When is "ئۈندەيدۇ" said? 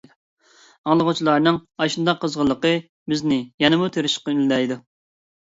4.39-4.81